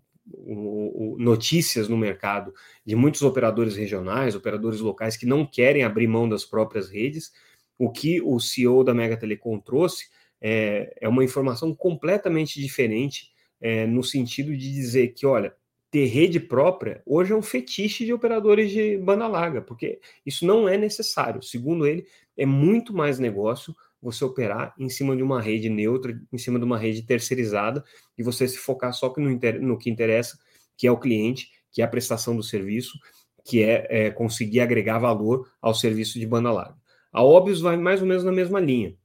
notícias 1.18 1.88
no 1.88 1.96
mercado 1.96 2.52
de 2.84 2.96
muitos 2.96 3.22
operadores 3.22 3.76
regionais, 3.76 4.34
operadores 4.34 4.80
locais 4.80 5.16
que 5.16 5.26
não 5.26 5.46
querem 5.46 5.84
abrir 5.84 6.06
mão 6.06 6.28
das 6.28 6.44
próprias 6.44 6.90
redes. 6.90 7.32
O 7.78 7.90
que 7.90 8.20
o 8.20 8.38
CEO 8.40 8.82
da 8.82 8.94
Mega 8.94 9.16
Telecom 9.16 9.58
trouxe 9.58 10.06
é, 10.40 10.96
é 11.00 11.08
uma 11.08 11.24
informação 11.24 11.74
completamente 11.74 12.60
diferente 12.60 13.30
é, 13.60 13.86
no 13.86 14.02
sentido 14.02 14.56
de 14.56 14.72
dizer 14.72 15.08
que, 15.08 15.26
olha, 15.26 15.54
ter 15.90 16.06
rede 16.06 16.40
própria 16.40 17.02
hoje 17.06 17.32
é 17.32 17.36
um 17.36 17.42
fetiche 17.42 18.04
de 18.04 18.12
operadores 18.12 18.70
de 18.70 18.98
banda 18.98 19.26
larga, 19.26 19.62
porque 19.62 20.00
isso 20.24 20.44
não 20.44 20.68
é 20.68 20.76
necessário. 20.76 21.42
Segundo 21.42 21.86
ele, 21.86 22.06
é 22.36 22.44
muito 22.44 22.94
mais 22.94 23.18
negócio 23.18 23.74
você 24.06 24.24
operar 24.24 24.74
em 24.78 24.88
cima 24.88 25.16
de 25.16 25.22
uma 25.22 25.40
rede 25.40 25.68
neutra, 25.68 26.18
em 26.32 26.38
cima 26.38 26.58
de 26.58 26.64
uma 26.64 26.78
rede 26.78 27.02
terceirizada, 27.02 27.84
e 28.16 28.22
você 28.22 28.46
se 28.46 28.58
focar 28.58 28.92
só 28.92 29.12
no, 29.16 29.38
no 29.60 29.78
que 29.78 29.90
interessa, 29.90 30.38
que 30.76 30.86
é 30.86 30.90
o 30.90 30.98
cliente, 30.98 31.50
que 31.72 31.82
é 31.82 31.84
a 31.84 31.88
prestação 31.88 32.36
do 32.36 32.42
serviço, 32.42 32.98
que 33.44 33.62
é, 33.62 33.86
é 33.88 34.10
conseguir 34.10 34.60
agregar 34.60 34.98
valor 34.98 35.48
ao 35.60 35.74
serviço 35.74 36.18
de 36.18 36.26
banda 36.26 36.52
larga. 36.52 36.76
A 37.12 37.22
Óbvios 37.22 37.60
vai 37.60 37.76
mais 37.76 38.00
ou 38.00 38.06
menos 38.06 38.24
na 38.24 38.32
mesma 38.32 38.60
linha 38.60 38.96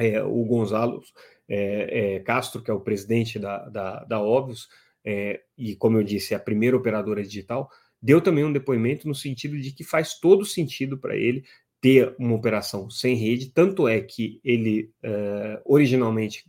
é, 0.00 0.22
o 0.22 0.42
Gonzalo 0.44 1.02
é, 1.46 2.14
é, 2.16 2.20
Castro, 2.20 2.62
que 2.62 2.70
é 2.70 2.74
o 2.74 2.80
presidente 2.80 3.38
da, 3.38 3.68
da, 3.68 4.04
da 4.04 4.18
é, 5.04 5.42
e 5.58 5.76
como 5.76 5.98
eu 5.98 6.02
disse, 6.02 6.32
é 6.32 6.36
a 6.38 6.40
primeira 6.40 6.76
operadora 6.76 7.22
digital, 7.22 7.68
deu 8.00 8.20
também 8.22 8.44
um 8.44 8.52
depoimento 8.52 9.06
no 9.06 9.14
sentido 9.14 9.60
de 9.60 9.72
que 9.72 9.84
faz 9.84 10.18
todo 10.18 10.44
sentido 10.46 10.96
para 10.96 11.14
ele 11.14 11.44
ter 11.80 12.14
uma 12.18 12.34
operação 12.34 12.90
sem 12.90 13.14
rede, 13.14 13.50
tanto 13.50 13.88
é 13.88 14.00
que 14.00 14.40
ele 14.44 14.92
é, 15.02 15.60
originalmente 15.64 16.44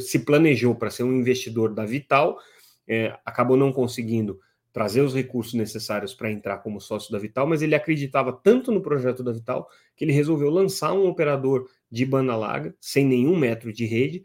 se 0.00 0.18
planejou 0.18 0.74
para 0.74 0.90
ser 0.90 1.02
um 1.02 1.16
investidor 1.16 1.72
da 1.72 1.86
Vital, 1.86 2.38
é, 2.86 3.18
acabou 3.24 3.56
não 3.56 3.72
conseguindo 3.72 4.38
trazer 4.70 5.00
os 5.00 5.14
recursos 5.14 5.54
necessários 5.54 6.14
para 6.14 6.30
entrar 6.30 6.58
como 6.58 6.80
sócio 6.80 7.10
da 7.10 7.18
Vital, 7.18 7.46
mas 7.46 7.62
ele 7.62 7.74
acreditava 7.74 8.32
tanto 8.32 8.70
no 8.70 8.82
projeto 8.82 9.24
da 9.24 9.32
Vital 9.32 9.68
que 9.96 10.04
ele 10.04 10.12
resolveu 10.12 10.50
lançar 10.50 10.92
um 10.92 11.08
operador 11.08 11.68
de 11.90 12.04
banda 12.04 12.36
larga, 12.36 12.74
sem 12.78 13.04
nenhum 13.04 13.36
metro 13.36 13.72
de 13.72 13.86
rede, 13.86 14.22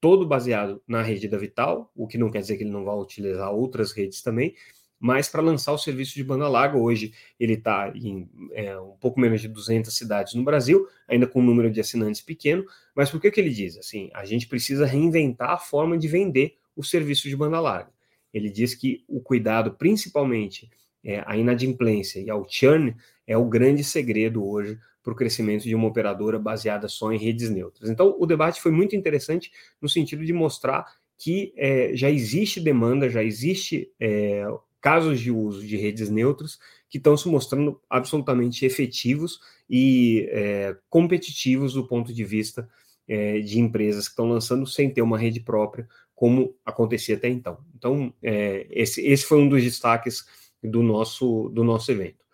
todo 0.00 0.26
baseado 0.26 0.80
na 0.86 1.02
rede 1.02 1.28
da 1.28 1.36
Vital, 1.36 1.90
o 1.94 2.06
que 2.06 2.16
não 2.16 2.30
quer 2.30 2.40
dizer 2.40 2.56
que 2.56 2.62
ele 2.62 2.70
não 2.70 2.84
vá 2.84 2.94
utilizar 2.94 3.52
outras 3.52 3.92
redes 3.92 4.22
também, 4.22 4.54
mas 5.00 5.30
para 5.30 5.40
lançar 5.40 5.72
o 5.72 5.78
serviço 5.78 6.14
de 6.14 6.22
banda 6.22 6.46
larga, 6.46 6.76
hoje 6.76 7.14
ele 7.38 7.54
está 7.54 7.90
em 7.94 8.28
é, 8.52 8.78
um 8.78 8.96
pouco 9.00 9.18
menos 9.18 9.40
de 9.40 9.48
200 9.48 9.92
cidades 9.96 10.34
no 10.34 10.44
Brasil, 10.44 10.86
ainda 11.08 11.26
com 11.26 11.40
um 11.40 11.44
número 11.44 11.70
de 11.70 11.80
assinantes 11.80 12.20
pequeno, 12.20 12.66
mas 12.94 13.10
por 13.10 13.18
que, 13.18 13.30
que 13.30 13.40
ele 13.40 13.48
diz? 13.48 13.78
Assim, 13.78 14.10
a 14.12 14.26
gente 14.26 14.46
precisa 14.46 14.84
reinventar 14.84 15.50
a 15.50 15.58
forma 15.58 15.96
de 15.96 16.06
vender 16.06 16.56
o 16.76 16.84
serviço 16.84 17.30
de 17.30 17.34
banda 17.34 17.58
larga. 17.58 17.90
Ele 18.32 18.50
diz 18.50 18.74
que 18.74 19.02
o 19.08 19.20
cuidado, 19.20 19.72
principalmente 19.72 20.70
é, 21.02 21.24
a 21.26 21.34
inadimplência 21.34 22.20
e 22.20 22.28
ao 22.28 22.46
churn, 22.48 22.94
é 23.26 23.36
o 23.36 23.46
grande 23.46 23.82
segredo 23.82 24.46
hoje 24.46 24.78
para 25.02 25.14
o 25.14 25.16
crescimento 25.16 25.62
de 25.64 25.74
uma 25.74 25.88
operadora 25.88 26.38
baseada 26.38 26.88
só 26.88 27.10
em 27.10 27.18
redes 27.18 27.48
neutras. 27.48 27.88
Então, 27.88 28.14
o 28.18 28.26
debate 28.26 28.60
foi 28.60 28.70
muito 28.70 28.94
interessante 28.94 29.50
no 29.80 29.88
sentido 29.88 30.24
de 30.26 30.32
mostrar 30.32 30.84
que 31.16 31.52
é, 31.56 31.94
já 31.94 32.10
existe 32.10 32.60
demanda, 32.60 33.08
já 33.08 33.22
existe 33.22 33.90
é, 33.98 34.44
casos 34.80 35.20
de 35.20 35.30
uso 35.30 35.66
de 35.66 35.76
redes 35.76 36.08
neutras 36.08 36.58
que 36.88 36.98
estão 36.98 37.16
se 37.16 37.28
mostrando 37.28 37.80
absolutamente 37.88 38.64
efetivos 38.64 39.40
e 39.68 40.28
é, 40.30 40.76
competitivos 40.88 41.74
do 41.74 41.86
ponto 41.86 42.12
de 42.12 42.24
vista 42.24 42.68
é, 43.06 43.40
de 43.40 43.58
empresas 43.58 44.06
que 44.06 44.12
estão 44.12 44.28
lançando 44.28 44.66
sem 44.66 44.90
ter 44.90 45.02
uma 45.02 45.18
rede 45.18 45.40
própria, 45.40 45.88
como 46.14 46.54
acontecia 46.64 47.16
até 47.16 47.28
então. 47.28 47.58
Então, 47.76 48.12
é, 48.22 48.66
esse, 48.70 49.04
esse 49.06 49.24
foi 49.24 49.38
um 49.38 49.48
dos 49.48 49.62
destaques 49.62 50.26
do 50.62 50.82
nosso, 50.82 51.48
do 51.50 51.64
nosso 51.64 51.90
evento. 51.90 52.24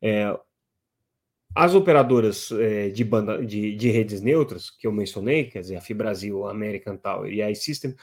É, 0.00 0.36
as 1.54 1.74
operadoras 1.74 2.50
é, 2.50 2.88
de, 2.88 3.04
banda, 3.04 3.44
de, 3.44 3.76
de, 3.76 3.90
redes 3.90 4.20
neutras 4.20 4.70
que 4.70 4.86
eu 4.86 4.92
mencionei, 4.92 5.44
quer 5.44 5.60
dizer, 5.60 5.76
a 5.76 5.80
Fibrasil, 5.80 6.46
a 6.46 6.50
American 6.50 6.96
Tower 6.96 7.32
e 7.32 7.40
a 7.40 7.50
iSystem, 7.50 7.94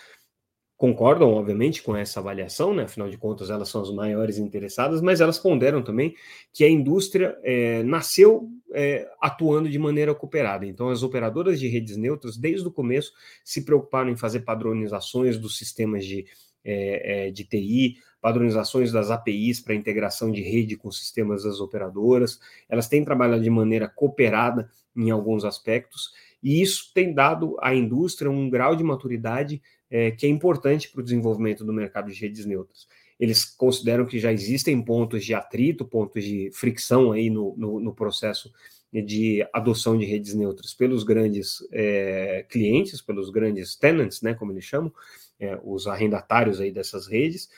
concordam, 0.81 1.31
obviamente, 1.35 1.83
com 1.83 1.95
essa 1.95 2.19
avaliação, 2.19 2.73
né? 2.73 2.85
afinal 2.85 3.07
de 3.07 3.15
contas, 3.15 3.51
elas 3.51 3.69
são 3.69 3.83
as 3.83 3.91
maiores 3.91 4.39
interessadas, 4.39 5.00
mas 5.00 5.21
elas 5.21 5.38
ponderam 5.38 5.83
também 5.83 6.15
que 6.51 6.63
a 6.63 6.67
indústria 6.67 7.38
é, 7.43 7.83
nasceu 7.83 8.50
é, 8.73 9.07
atuando 9.21 9.69
de 9.69 9.77
maneira 9.77 10.15
cooperada. 10.15 10.65
Então, 10.65 10.89
as 10.89 11.03
operadoras 11.03 11.59
de 11.59 11.67
redes 11.67 11.97
neutras, 11.97 12.35
desde 12.35 12.67
o 12.67 12.71
começo, 12.71 13.13
se 13.45 13.63
preocuparam 13.63 14.09
em 14.09 14.17
fazer 14.17 14.39
padronizações 14.39 15.38
dos 15.38 15.55
sistemas 15.55 16.03
de, 16.03 16.25
é, 16.65 17.27
é 17.27 17.31
de 17.31 17.43
TI, 17.43 17.97
padronizações 18.19 18.91
das 18.91 19.11
APIs 19.11 19.61
para 19.61 19.75
integração 19.75 20.31
de 20.31 20.41
rede 20.41 20.75
com 20.75 20.89
sistemas 20.89 21.43
das 21.43 21.59
operadoras. 21.59 22.39
Elas 22.67 22.88
têm 22.88 23.05
trabalhado 23.05 23.43
de 23.43 23.51
maneira 23.51 23.88
cooperada 23.88 24.67
em 24.97 25.11
alguns 25.11 25.45
aspectos, 25.45 26.11
e 26.41 26.59
isso 26.59 26.91
tem 26.91 27.13
dado 27.13 27.55
à 27.61 27.75
indústria 27.75 28.31
um 28.31 28.50
grau 28.50 28.75
de 28.75 28.83
maturidade 28.83 29.61
é, 29.91 30.10
que 30.10 30.25
é 30.25 30.29
importante 30.29 30.89
para 30.89 31.01
o 31.01 31.03
desenvolvimento 31.03 31.65
do 31.65 31.74
mercado 31.74 32.10
de 32.10 32.19
redes 32.19 32.45
neutras. 32.45 32.88
Eles 33.19 33.45
consideram 33.45 34.05
que 34.05 34.17
já 34.17 34.31
existem 34.31 34.81
pontos 34.81 35.24
de 35.24 35.33
atrito, 35.33 35.86
pontos 35.86 36.24
de 36.24 36.50
fricção 36.53 37.12
aí 37.12 37.29
no, 37.29 37.55
no, 37.57 37.79
no 37.79 37.93
processo 37.93 38.51
de 38.91 39.48
adoção 39.53 39.98
de 39.98 40.05
redes 40.05 40.33
neutras 40.33 40.74
pelos 40.74 41.03
grandes 41.03 41.57
é, 41.71 42.45
clientes, 42.50 43.01
pelos 43.01 43.29
grandes 43.29 43.75
tenants, 43.75 44.21
né, 44.21 44.33
como 44.33 44.51
eles 44.51 44.65
chamam, 44.65 44.91
é, 45.39 45.60
os 45.63 45.88
arrendatários 45.88 46.60
aí 46.60 46.71
dessas 46.71 47.07
redes, 47.07 47.50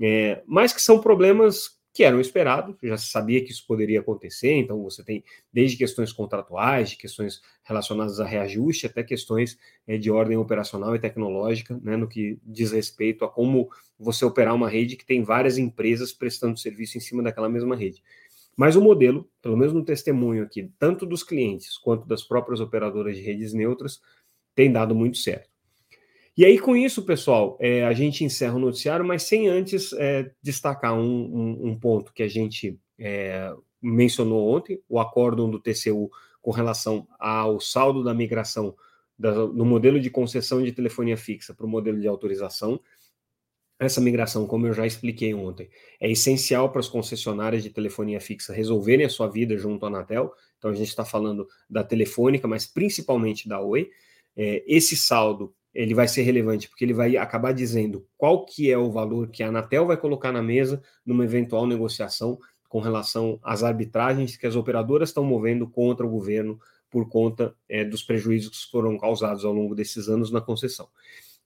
é, 0.00 0.42
mas 0.46 0.72
que 0.72 0.82
são 0.82 1.00
problemas 1.00 1.78
que 1.92 2.04
eram 2.04 2.20
esperados, 2.20 2.74
já 2.82 2.96
se 2.96 3.08
sabia 3.08 3.44
que 3.44 3.50
isso 3.50 3.66
poderia 3.66 4.00
acontecer, 4.00 4.52
então 4.52 4.82
você 4.82 5.04
tem 5.04 5.22
desde 5.52 5.76
questões 5.76 6.10
contratuais, 6.10 6.90
de 6.90 6.96
questões 6.96 7.42
relacionadas 7.62 8.18
a 8.18 8.24
reajuste, 8.24 8.86
até 8.86 9.02
questões 9.02 9.58
é, 9.86 9.98
de 9.98 10.10
ordem 10.10 10.38
operacional 10.38 10.96
e 10.96 10.98
tecnológica, 10.98 11.78
né, 11.82 11.96
no 11.96 12.08
que 12.08 12.38
diz 12.42 12.72
respeito 12.72 13.24
a 13.24 13.28
como 13.28 13.68
você 13.98 14.24
operar 14.24 14.54
uma 14.54 14.70
rede 14.70 14.96
que 14.96 15.04
tem 15.04 15.22
várias 15.22 15.58
empresas 15.58 16.12
prestando 16.12 16.58
serviço 16.58 16.96
em 16.96 17.00
cima 17.00 17.22
daquela 17.22 17.48
mesma 17.48 17.76
rede. 17.76 18.02
Mas 18.56 18.74
o 18.74 18.80
modelo, 18.80 19.30
pelo 19.40 19.56
menos 19.56 19.72
no 19.74 19.84
testemunho 19.84 20.44
aqui, 20.44 20.70
tanto 20.78 21.04
dos 21.04 21.22
clientes 21.22 21.76
quanto 21.76 22.06
das 22.06 22.22
próprias 22.22 22.60
operadoras 22.60 23.16
de 23.16 23.22
redes 23.22 23.52
neutras, 23.52 24.00
tem 24.54 24.72
dado 24.72 24.94
muito 24.94 25.18
certo. 25.18 25.51
E 26.34 26.46
aí, 26.46 26.58
com 26.58 26.74
isso, 26.74 27.02
pessoal, 27.04 27.58
é, 27.60 27.84
a 27.84 27.92
gente 27.92 28.24
encerra 28.24 28.54
o 28.54 28.58
noticiário, 28.58 29.04
mas 29.04 29.22
sem 29.24 29.48
antes 29.48 29.92
é, 29.92 30.30
destacar 30.40 30.94
um, 30.94 31.02
um, 31.02 31.68
um, 31.68 31.78
ponto 31.78 32.12
que 32.12 32.22
a 32.22 32.28
gente 32.28 32.80
é, 32.98 33.52
mencionou 33.82 34.48
ontem, 34.48 34.82
o 34.88 34.98
acórdão 34.98 35.50
do 35.50 35.60
TCU 35.60 36.10
com 36.40 36.50
relação 36.50 37.06
ao 37.18 37.60
saldo 37.60 38.02
da 38.02 38.14
migração 38.14 38.74
da, 39.18 39.30
do 39.30 39.64
modelo 39.64 40.00
de 40.00 40.08
concessão 40.08 40.62
de 40.62 40.72
telefonia 40.72 41.18
fixa 41.18 41.52
para 41.52 41.66
o 41.66 41.68
modelo 41.68 42.00
de 42.00 42.08
autorização. 42.08 42.80
essa 43.78 44.00
migração, 44.00 44.46
como 44.46 44.66
eu 44.66 44.72
já 44.72 44.86
expliquei 44.86 45.34
ontem, 45.34 45.68
é 46.00 46.10
essencial 46.10 46.70
para 46.70 46.80
as 46.80 46.88
concessionárias 46.88 47.62
de 47.62 47.68
telefonia 47.68 48.20
fixa 48.20 48.54
resolverem 48.54 49.04
a 49.04 49.10
sua 49.10 49.28
vida 49.28 49.56
junto 49.58 49.84
à 49.84 49.88
Anatel. 49.88 50.32
Então 50.56 50.70
a 50.70 50.74
gente 50.74 50.88
está 50.88 51.04
falando 51.04 51.46
da 51.68 51.84
telefônica, 51.84 52.48
mas 52.48 52.66
principalmente 52.66 53.48
da 53.48 53.60
Oi. 53.60 53.90
É, 54.34 54.64
esse 54.66 54.96
saldo 54.96 55.54
ele 55.74 55.94
vai 55.94 56.06
ser 56.06 56.22
relevante 56.22 56.68
porque 56.68 56.84
ele 56.84 56.94
vai 56.94 57.16
acabar 57.16 57.52
dizendo 57.52 58.06
qual 58.16 58.44
que 58.44 58.70
é 58.70 58.76
o 58.76 58.90
valor 58.90 59.28
que 59.28 59.42
a 59.42 59.48
Anatel 59.48 59.86
vai 59.86 59.96
colocar 59.96 60.32
na 60.32 60.42
mesa 60.42 60.82
numa 61.04 61.24
eventual 61.24 61.66
negociação 61.66 62.38
com 62.68 62.80
relação 62.80 63.38
às 63.42 63.62
arbitragens 63.62 64.36
que 64.36 64.46
as 64.46 64.56
operadoras 64.56 65.10
estão 65.10 65.24
movendo 65.24 65.68
contra 65.68 66.06
o 66.06 66.10
governo 66.10 66.58
por 66.90 67.08
conta 67.08 67.54
é, 67.68 67.84
dos 67.84 68.02
prejuízos 68.02 68.64
que 68.64 68.70
foram 68.70 68.98
causados 68.98 69.44
ao 69.44 69.52
longo 69.52 69.74
desses 69.74 70.08
anos 70.08 70.30
na 70.30 70.40
concessão. 70.40 70.88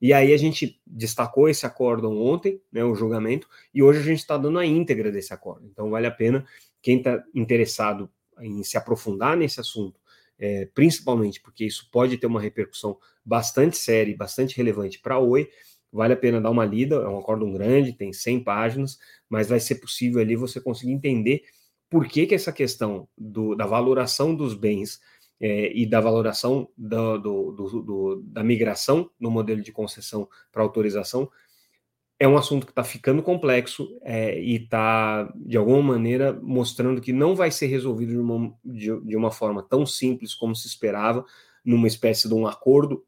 E 0.01 0.13
aí 0.13 0.35
a 0.35 0.37
gente 0.37 0.81
destacou 0.87 1.49
esse 1.49 1.65
acórdão 1.65 2.21
ontem, 2.21 2.61
né, 2.71 2.85
o 2.85 2.95
julgamento, 2.95 3.49
e 3.73 3.83
hoje 3.83 4.01
a 4.01 4.03
gente 4.03 4.19
está 4.19 4.37
dando 4.37 4.59
a 4.59 4.67
íntegra 4.67 5.11
desse 5.11 5.33
acordo. 5.33 5.67
Então 5.67 5.89
vale 5.91 6.07
a 6.07 6.11
pena 6.11 6.45
quem 6.83 6.99
está 6.99 7.23
interessado 7.35 8.11
em 8.41 8.63
se 8.63 8.77
aprofundar 8.77 9.37
nesse 9.37 9.61
assunto, 9.61 9.99
é, 10.39 10.67
principalmente 10.75 11.41
porque 11.41 11.65
isso 11.65 11.89
pode 11.91 12.17
ter 12.19 12.27
uma 12.27 12.41
repercussão 12.41 12.99
bastante 13.25 13.77
séria 13.77 14.13
e 14.13 14.17
bastante 14.17 14.57
relevante 14.57 15.01
para 15.01 15.17
a 15.17 15.19
Oi, 15.19 15.49
vale 15.93 16.13
a 16.13 16.17
pena 16.17 16.41
dar 16.41 16.51
uma 16.51 16.65
lida, 16.65 16.97
é 16.97 17.09
um 17.09 17.19
acórdão 17.19 17.53
grande, 17.53 17.93
tem 17.93 18.13
100 18.13 18.45
páginas, 18.45 18.99
mas 19.29 19.49
vai 19.49 19.61
ser 19.61 19.77
possível 19.77 20.21
ali 20.21 20.37
você 20.37 20.61
conseguir 20.61 20.93
entender 20.93 21.43
por 21.89 22.07
que, 22.07 22.27
que 22.27 22.35
essa 22.35 22.53
questão 22.53 23.09
do, 23.17 23.55
da 23.55 23.67
valoração 23.67 24.35
dos 24.35 24.55
bens 24.55 25.01
é, 25.41 25.73
e 25.73 25.87
da 25.87 26.01
valoração 26.01 26.69
do, 26.77 27.19
do, 27.19 27.53
do, 27.53 28.23
da 28.25 28.43
migração 28.43 29.11
no 29.19 29.31
modelo 29.31 29.63
de 29.63 29.73
concessão 29.73 30.29
para 30.51 30.63
autorização 30.63 31.31
é 32.19 32.27
um 32.27 32.37
assunto 32.37 32.65
que 32.65 32.73
está 32.73 32.83
ficando 32.83 33.23
complexo 33.23 33.99
é, 34.03 34.41
e 34.41 34.57
está, 34.57 35.31
de 35.37 35.57
alguma 35.57 35.83
maneira, 35.83 36.33
mostrando 36.43 37.01
que 37.01 37.13
não 37.13 37.35
vai 37.35 37.51
ser 37.51 37.67
resolvido 37.67 38.13
de 38.13 38.19
uma, 38.19 38.55
de, 38.65 39.01
de 39.01 39.17
uma 39.17 39.31
forma 39.31 39.63
tão 39.63 39.85
simples 39.85 40.35
como 40.35 40.57
se 40.57 40.67
esperava, 40.67 41.25
numa 41.65 41.87
espécie 41.87 42.29
de 42.29 42.35
um 42.35 42.47
acordo 42.47 43.05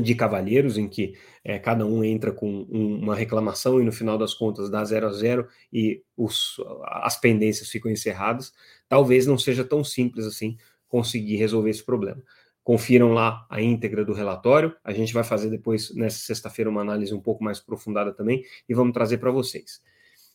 de 0.00 0.14
cavalheiros, 0.14 0.78
em 0.78 0.88
que 0.88 1.14
é, 1.44 1.58
cada 1.58 1.84
um 1.84 2.02
entra 2.02 2.32
com 2.32 2.66
um, 2.70 3.00
uma 3.00 3.14
reclamação 3.14 3.80
e 3.80 3.84
no 3.84 3.92
final 3.92 4.16
das 4.16 4.32
contas 4.32 4.70
dá 4.70 4.84
zero 4.84 5.08
a 5.08 5.12
zero 5.12 5.48
e 5.72 6.02
os, 6.16 6.56
as 6.84 7.20
pendências 7.20 7.68
ficam 7.68 7.90
encerradas, 7.90 8.52
talvez 8.88 9.26
não 9.26 9.36
seja 9.36 9.64
tão 9.64 9.84
simples 9.84 10.26
assim 10.26 10.56
conseguir 10.88 11.36
resolver 11.36 11.70
esse 11.70 11.84
problema. 11.84 12.22
Confiram 12.62 13.12
lá 13.12 13.46
a 13.50 13.60
íntegra 13.60 14.04
do 14.04 14.12
relatório. 14.12 14.74
A 14.84 14.92
gente 14.92 15.12
vai 15.12 15.24
fazer 15.24 15.50
depois, 15.50 15.94
nessa 15.94 16.18
sexta-feira, 16.18 16.70
uma 16.70 16.80
análise 16.80 17.12
um 17.12 17.20
pouco 17.20 17.42
mais 17.42 17.58
aprofundada 17.58 18.12
também 18.12 18.44
e 18.68 18.74
vamos 18.74 18.92
trazer 18.92 19.18
para 19.18 19.30
vocês. 19.30 19.80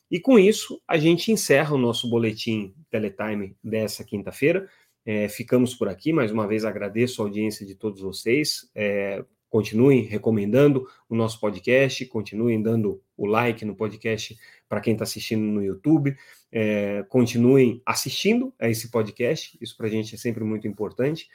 E 0.10 0.19
com 0.19 0.39
isso, 0.39 0.81
a 0.88 0.98
gente 0.98 1.31
encerra 1.31 1.75
o 1.75 1.77
nosso 1.77 2.10
boletim 2.10 2.74
Teletime 2.89 3.55
dessa 3.63 4.03
quinta-feira. 4.03 4.69
É, 5.05 5.29
ficamos 5.29 5.74
por 5.74 5.88
aqui. 5.88 6.12
Mais 6.12 6.31
uma 6.31 6.48
vez 6.48 6.65
agradeço 6.65 7.22
a 7.22 7.25
audiência 7.25 7.65
de 7.65 7.75
todos 7.75 8.01
vocês. 8.01 8.69
É, 8.75 9.24
continuem 9.50 10.01
recomendando 10.01 10.88
o 11.10 11.15
nosso 11.15 11.39
podcast, 11.39 12.05
continuem 12.05 12.62
dando 12.62 13.01
o 13.15 13.25
like 13.25 13.63
no 13.65 13.75
podcast 13.75 14.38
para 14.67 14.81
quem 14.81 14.93
está 14.93 15.03
assistindo 15.03 15.41
no 15.41 15.63
YouTube, 15.63 16.15
é, 16.51 17.03
continuem 17.10 17.81
assistindo 17.86 18.53
a 18.60 18.69
esse 18.69 18.91
podcast, 18.91 19.57
isso 19.62 19.75
para 19.77 19.88
a 19.88 19.89
gente 19.89 20.15
é 20.15 20.17
sempre 20.17 20.43
muito 20.43 20.67
importante, 20.67 21.29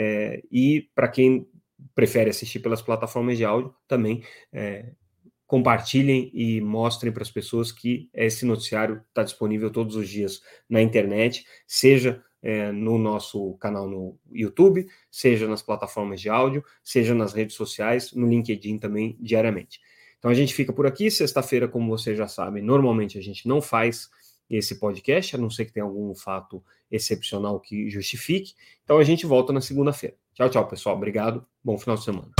é, 0.00 0.40
e 0.50 0.88
para 0.94 1.08
quem 1.08 1.48
prefere 1.92 2.30
assistir 2.30 2.60
pelas 2.60 2.80
plataformas 2.80 3.36
de 3.36 3.44
áudio, 3.44 3.74
também 3.88 4.22
é, 4.52 4.92
compartilhem 5.44 6.30
e 6.32 6.60
mostrem 6.60 7.12
para 7.12 7.24
as 7.24 7.30
pessoas 7.30 7.72
que 7.72 8.08
esse 8.14 8.46
noticiário 8.46 9.02
está 9.08 9.24
disponível 9.24 9.70
todos 9.70 9.96
os 9.96 10.08
dias 10.08 10.40
na 10.68 10.80
internet, 10.80 11.44
seja 11.66 12.22
é, 12.40 12.70
no 12.70 12.96
nosso 12.96 13.54
canal 13.54 13.88
no 13.88 14.16
YouTube, 14.30 14.86
seja 15.10 15.48
nas 15.48 15.62
plataformas 15.62 16.20
de 16.20 16.28
áudio, 16.28 16.64
seja 16.84 17.12
nas 17.12 17.32
redes 17.32 17.56
sociais, 17.56 18.12
no 18.12 18.28
LinkedIn 18.28 18.78
também 18.78 19.16
diariamente. 19.18 19.80
Então 20.18 20.30
a 20.30 20.34
gente 20.34 20.54
fica 20.54 20.72
por 20.72 20.86
aqui. 20.86 21.10
Sexta-feira, 21.10 21.66
como 21.66 21.90
vocês 21.90 22.16
já 22.16 22.28
sabem, 22.28 22.62
normalmente 22.62 23.18
a 23.18 23.22
gente 23.22 23.48
não 23.48 23.60
faz 23.60 24.08
esse 24.50 24.78
podcast, 24.78 25.36
a 25.36 25.38
não 25.38 25.50
ser 25.50 25.66
que 25.66 25.72
tenha 25.72 25.84
algum 25.84 26.14
fato 26.14 26.62
excepcional 26.90 27.60
que 27.60 27.90
justifique. 27.90 28.54
Então 28.84 28.98
a 28.98 29.04
gente 29.04 29.26
volta 29.26 29.52
na 29.52 29.60
segunda-feira. 29.60 30.16
Tchau, 30.34 30.48
tchau, 30.48 30.66
pessoal. 30.68 30.96
Obrigado. 30.96 31.44
Bom 31.62 31.76
final 31.76 31.96
de 31.96 32.04
semana. 32.04 32.30